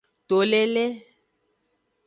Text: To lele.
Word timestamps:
To 0.27 0.35
lele. 0.51 0.85